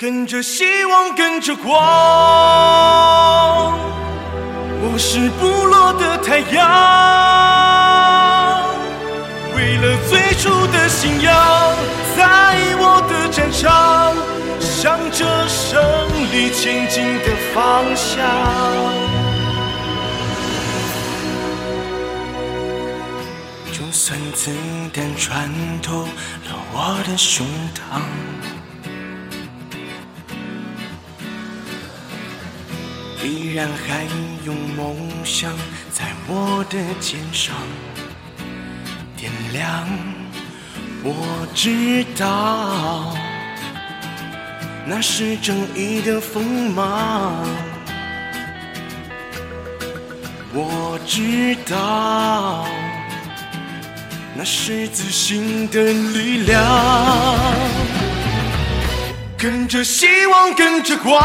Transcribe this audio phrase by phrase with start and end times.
[0.00, 1.76] 跟着希望，跟着光，
[4.80, 6.56] 我是不落的太阳。
[9.54, 11.30] 为了最初的信仰，
[12.16, 14.16] 在我的战场，
[14.58, 15.78] 向着胜
[16.32, 18.24] 利前进的方向。
[23.70, 24.50] 就算子
[24.94, 28.00] 弹穿透了我的胸膛。
[33.22, 34.04] 依然还
[34.44, 35.52] 有梦想
[35.90, 37.54] 在我的肩上
[39.16, 39.88] 点亮。
[41.02, 43.14] 我知道
[44.86, 47.44] 那是正义的锋芒。
[50.52, 52.66] 我知道
[54.34, 57.89] 那是自信的力量。
[59.40, 61.18] 跟着希望，跟着光。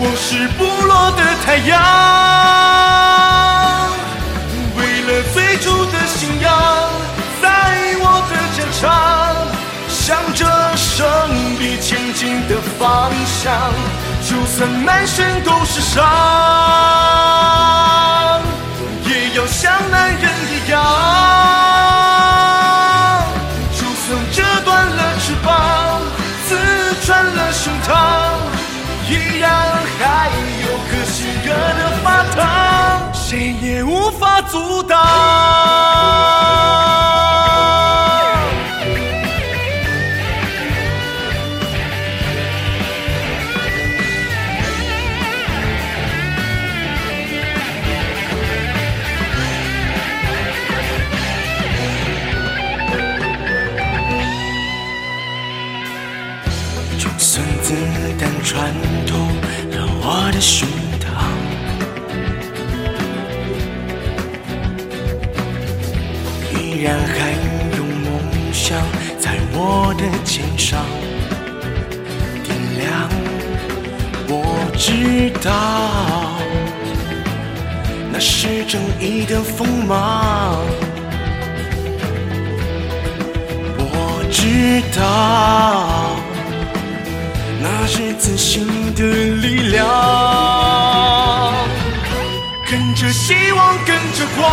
[0.00, 1.78] 我是不落的太阳，
[4.76, 6.50] 为了最初的信仰，
[7.40, 7.46] 在
[8.00, 8.90] 我的战场，
[9.88, 10.44] 向着
[10.76, 10.98] 胜
[11.60, 13.72] 利前进的方向，
[14.28, 16.02] 就算满身都是伤，
[19.06, 20.20] 也要像男
[34.52, 34.98] 阻挡
[56.98, 57.74] 就算子
[58.18, 58.70] 弹穿
[59.06, 59.16] 透
[59.70, 60.68] 了我的胸
[66.82, 67.30] 依然还
[67.76, 68.76] 有梦想
[69.16, 70.84] 在我的肩上
[72.42, 73.08] 点亮。
[74.26, 74.42] 我
[74.76, 75.48] 知道
[78.10, 80.58] 那是正义的锋芒，
[83.78, 86.16] 我知道。
[87.62, 88.66] 那是自信
[88.96, 89.04] 的
[89.40, 89.86] 力量，
[92.68, 94.50] 跟着希望，跟着光，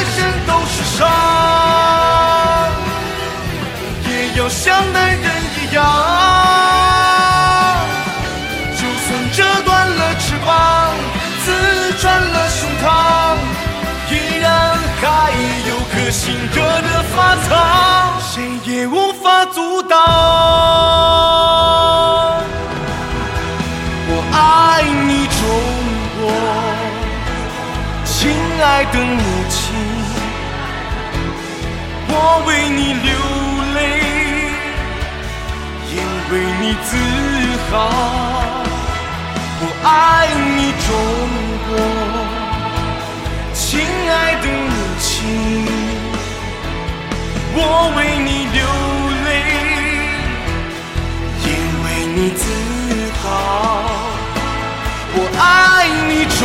[0.00, 1.06] 满身都是伤。
[4.08, 5.26] 也要像男人
[5.60, 5.84] 一样，
[8.78, 10.48] 就算折断了翅膀，
[11.44, 11.52] 刺
[12.00, 13.36] 穿了胸膛，
[14.10, 14.48] 依然
[15.02, 15.04] 还
[15.68, 18.32] 有颗心热的发烫，谁
[18.64, 19.98] 也无法阻挡。
[24.08, 25.40] 我爱你，中
[26.16, 26.20] 国，
[28.20, 28.28] 亲
[28.62, 29.72] 爱的母亲，
[32.06, 32.12] 我
[32.46, 33.08] 为你流
[33.74, 33.78] 泪。
[36.30, 36.90] 为你自
[37.70, 37.74] 豪，
[39.62, 39.88] 我爱
[40.54, 40.88] 你中
[41.66, 41.70] 国，
[43.54, 44.70] 亲爱的母
[45.00, 45.08] 亲，
[47.54, 47.58] 我
[47.96, 48.60] 为你流
[49.24, 49.28] 泪，
[51.46, 51.48] 也
[51.82, 52.44] 为你自
[53.22, 53.24] 豪。
[55.12, 55.42] 我爱
[56.06, 56.40] 你中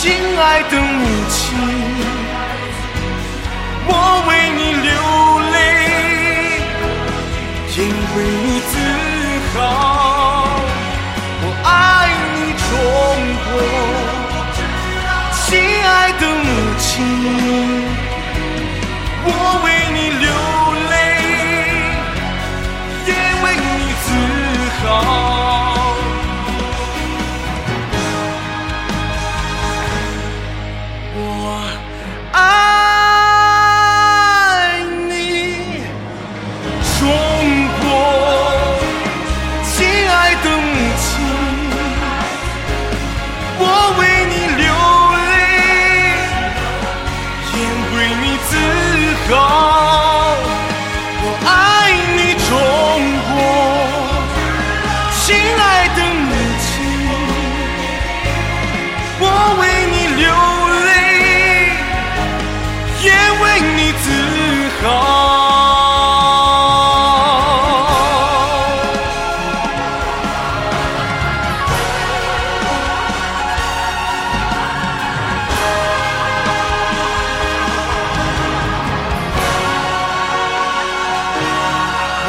[0.00, 1.58] 亲爱的母亲，
[3.88, 3.92] 我
[4.28, 4.88] 为你流
[5.50, 5.56] 泪。
[7.76, 7.78] 因
[8.14, 8.72] 为你自
[9.52, 9.58] 豪，
[11.42, 11.68] 我爱
[12.36, 12.38] 你
[12.68, 12.70] 中
[13.48, 13.50] 国，
[15.32, 15.46] 亲
[15.84, 16.46] 爱的母
[16.78, 16.86] 亲，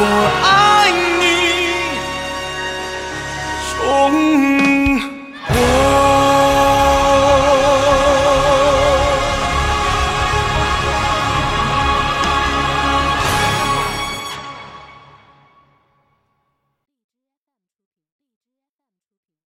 [0.01, 0.68] 我爱